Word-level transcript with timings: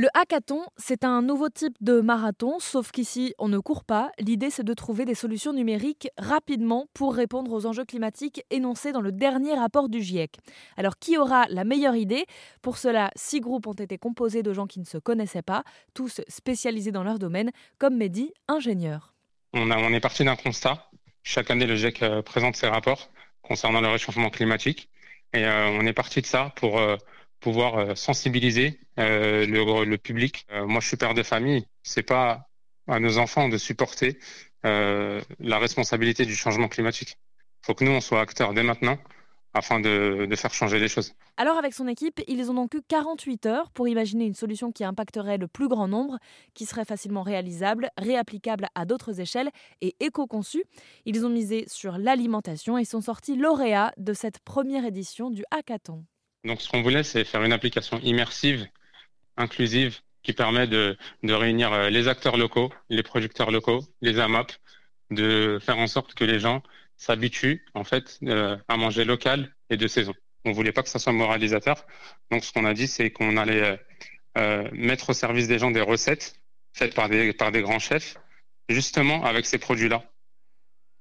Le 0.00 0.08
hackathon, 0.14 0.62
c'est 0.78 1.04
un 1.04 1.20
nouveau 1.20 1.50
type 1.50 1.76
de 1.82 2.00
marathon, 2.00 2.58
sauf 2.58 2.90
qu'ici, 2.90 3.34
on 3.38 3.48
ne 3.48 3.58
court 3.58 3.84
pas. 3.84 4.10
L'idée, 4.18 4.48
c'est 4.48 4.64
de 4.64 4.72
trouver 4.72 5.04
des 5.04 5.14
solutions 5.14 5.52
numériques 5.52 6.08
rapidement 6.16 6.86
pour 6.94 7.14
répondre 7.14 7.52
aux 7.52 7.66
enjeux 7.66 7.84
climatiques 7.84 8.42
énoncés 8.48 8.92
dans 8.92 9.02
le 9.02 9.12
dernier 9.12 9.52
rapport 9.52 9.90
du 9.90 10.00
GIEC. 10.00 10.38
Alors, 10.78 10.98
qui 10.98 11.18
aura 11.18 11.44
la 11.50 11.64
meilleure 11.64 11.96
idée? 11.96 12.24
Pour 12.62 12.78
cela, 12.78 13.10
six 13.14 13.40
groupes 13.40 13.66
ont 13.66 13.74
été 13.74 13.98
composés 13.98 14.42
de 14.42 14.54
gens 14.54 14.66
qui 14.66 14.80
ne 14.80 14.86
se 14.86 14.96
connaissaient 14.96 15.42
pas, 15.42 15.64
tous 15.92 16.22
spécialisés 16.28 16.92
dans 16.92 17.04
leur 17.04 17.18
domaine, 17.18 17.50
comme 17.76 17.98
Mehdi, 17.98 18.32
ingénieur. 18.48 19.12
On, 19.52 19.70
est 19.70 20.00
parti 20.00 20.24
d'un 20.24 20.36
constat. 20.36 20.88
Chaque 21.24 21.50
année, 21.50 21.66
le 21.66 21.76
GIEC 21.76 22.02
euh, 22.02 22.22
présente 22.22 22.56
ses 22.56 22.68
rapports 22.68 23.10
concernant 23.42 23.82
le 23.82 23.88
réchauffement 23.88 24.30
climatique. 24.30 24.88
Et 25.34 25.44
euh, 25.44 25.68
on 25.78 25.84
est 25.84 25.92
parti 25.92 26.22
de 26.22 26.26
ça 26.26 26.54
pour... 26.56 26.78
Euh, 26.78 26.96
pouvoir 27.40 27.76
euh, 27.76 27.94
sensibiliser 27.94 28.78
euh, 28.98 29.46
le, 29.46 29.96
public. 29.96 30.46
Euh, 30.52 30.66
moi, 30.66 30.80
je 30.80 30.88
suis 30.88 30.96
père 30.96 31.14
de 31.14 31.22
famille. 31.22 31.66
C'est 31.82 32.02
pas 32.02 32.48
à 32.86 33.00
nos 33.00 33.18
enfants 33.18 33.48
de 33.48 33.58
supporter 33.58 34.18
la 34.62 35.58
responsabilité 35.58 36.26
du 36.26 36.36
changement 36.36 36.68
climatique. 36.68 37.16
Il 37.62 37.66
faut 37.66 37.74
que 37.74 37.84
nous, 37.84 37.92
on 37.92 38.00
soit 38.02 38.20
acteurs 38.20 38.52
dès 38.52 38.62
maintenant 38.62 38.98
afin 39.54 39.80
de, 39.80 40.26
de, 40.28 40.36
faire 40.36 40.52
changer 40.52 40.78
les 40.78 40.88
choses. 40.88 41.14
Alors 41.36 41.56
avec 41.56 41.72
son 41.72 41.88
équipe, 41.88 42.20
ils 42.28 42.50
ont 42.50 42.54
donc 42.54 42.74
eu 42.74 42.82
48 42.86 43.46
heures 43.46 43.70
pour 43.70 43.88
imaginer 43.88 44.26
une 44.26 44.34
solution 44.34 44.70
qui 44.70 44.84
impacterait 44.84 45.38
le 45.38 45.48
plus 45.48 45.66
grand 45.66 45.88
nombre, 45.88 46.18
qui 46.54 46.66
serait 46.66 46.84
facilement 46.84 47.22
réalisable, 47.22 47.88
réapplicable 47.96 48.68
à 48.74 48.84
d'autres 48.84 49.18
échelles 49.18 49.50
et 49.80 49.96
éco-conçue. 49.98 50.64
Ils 51.04 51.24
ont 51.24 51.30
misé 51.30 51.64
sur 51.68 51.98
l'alimentation 51.98 52.78
et 52.78 52.84
sont 52.84 53.00
sortis 53.00 53.36
lauréats 53.36 53.92
de 53.96 54.12
cette 54.12 54.40
première 54.40 54.84
édition 54.84 55.30
du 55.30 55.42
hackathon. 55.50 56.04
Donc, 56.44 56.62
ce 56.62 56.68
qu'on 56.68 56.82
voulait, 56.82 57.02
c'est 57.02 57.24
faire 57.24 57.42
une 57.42 57.52
application 57.52 57.98
immersive, 58.00 58.66
inclusive, 59.36 60.00
qui 60.22 60.32
permet 60.32 60.66
de, 60.66 60.96
réunir 61.22 61.72
euh, 61.72 61.90
les 61.90 62.08
acteurs 62.08 62.36
locaux, 62.36 62.72
les 62.88 63.02
producteurs 63.02 63.50
locaux, 63.50 63.84
les 64.00 64.18
AMAP, 64.18 64.52
de 65.10 65.58
faire 65.60 65.78
en 65.78 65.86
sorte 65.86 66.14
que 66.14 66.24
les 66.24 66.38
gens 66.38 66.62
s'habituent 66.96 67.64
en 67.74 67.84
fait 67.84 68.18
euh, 68.24 68.56
à 68.68 68.76
manger 68.76 69.04
local 69.04 69.54
et 69.70 69.76
de 69.76 69.86
saison. 69.86 70.14
On 70.44 70.52
voulait 70.52 70.72
pas 70.72 70.82
que 70.82 70.88
ça 70.88 70.98
soit 70.98 71.12
moralisateur, 71.12 71.86
donc 72.30 72.44
ce 72.44 72.52
qu'on 72.52 72.64
a 72.64 72.74
dit, 72.74 72.86
c'est 72.86 73.10
qu'on 73.10 73.36
allait 73.36 73.78
euh, 74.38 74.68
mettre 74.72 75.10
au 75.10 75.12
service 75.12 75.48
des 75.48 75.58
gens 75.58 75.70
des 75.70 75.80
recettes 75.80 76.34
faites 76.72 76.94
par 76.94 77.08
des 77.08 77.62
grands 77.62 77.78
chefs, 77.78 78.16
justement 78.68 79.24
avec 79.24 79.46
ces 79.46 79.58
produits-là. 79.58 80.04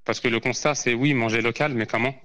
Parce 0.03 0.19
que 0.19 0.27
le 0.27 0.39
constat, 0.39 0.75
c'est 0.75 0.93
oui, 0.93 1.13
manger 1.13 1.41
local, 1.41 1.73
mais 1.73 1.85
comment? 1.85 2.15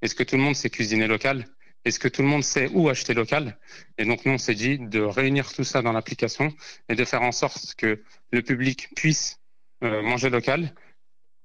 Est-ce 0.00 0.14
que 0.14 0.22
tout 0.22 0.36
le 0.36 0.42
monde 0.42 0.56
sait 0.56 0.70
cuisiner 0.70 1.06
local? 1.06 1.46
Est-ce 1.84 1.98
que 1.98 2.08
tout 2.08 2.22
le 2.22 2.28
monde 2.28 2.44
sait 2.44 2.68
où 2.72 2.88
acheter 2.88 3.14
local? 3.14 3.58
Et 3.98 4.04
donc, 4.04 4.24
nous, 4.24 4.32
on 4.32 4.38
s'est 4.38 4.54
dit 4.54 4.78
de 4.78 5.00
réunir 5.00 5.52
tout 5.52 5.64
ça 5.64 5.82
dans 5.82 5.92
l'application 5.92 6.52
et 6.88 6.94
de 6.94 7.04
faire 7.04 7.22
en 7.22 7.32
sorte 7.32 7.74
que 7.76 8.02
le 8.32 8.42
public 8.42 8.88
puisse 8.96 9.40
euh, 9.82 10.02
manger 10.02 10.30
local, 10.30 10.74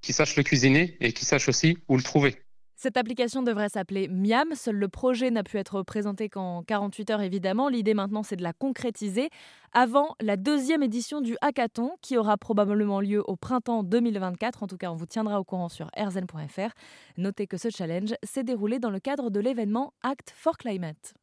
qu'il 0.01 0.15
sache 0.15 0.35
le 0.35 0.43
cuisiner 0.43 0.97
et 1.01 1.11
qu'il 1.11 1.27
sache 1.27 1.49
aussi 1.49 1.77
où 1.87 1.97
le 1.97 2.03
trouver. 2.03 2.41
Cette 2.81 2.95
application 2.95 3.43
devrait 3.43 3.67
s'appeler 3.67 4.07
Miam. 4.07 4.55
Seul 4.55 4.77
le 4.77 4.87
projet 4.87 5.31
n'a 5.31 5.43
pu 5.43 5.57
être 5.57 5.83
présenté 5.83 6.29
qu'en 6.29 6.63
48 6.63 7.09
heures, 7.09 7.21
évidemment. 7.21 7.67
L'idée 7.67 7.93
maintenant, 7.93 8.23
c'est 8.23 8.37
de 8.37 8.41
la 8.41 8.53
concrétiser 8.53 9.31
avant 9.73 10.15
la 10.21 10.37
deuxième 10.37 10.81
édition 10.81 11.19
du 11.19 11.35
hackathon 11.41 11.91
qui 12.01 12.15
aura 12.15 12.37
probablement 12.37 13.01
lieu 13.01 13.21
au 13.27 13.35
printemps 13.35 13.83
2024. 13.83 14.63
En 14.63 14.67
tout 14.67 14.77
cas, 14.77 14.91
on 14.91 14.95
vous 14.95 15.07
tiendra 15.07 15.41
au 15.41 15.43
courant 15.43 15.67
sur 15.67 15.91
rzn.fr. 15.97 16.71
Notez 17.17 17.47
que 17.47 17.57
ce 17.57 17.69
challenge 17.69 18.13
s'est 18.23 18.45
déroulé 18.45 18.79
dans 18.79 18.91
le 18.91 19.01
cadre 19.01 19.29
de 19.29 19.41
l'événement 19.41 19.91
Act 20.01 20.31
for 20.33 20.57
Climate. 20.57 21.15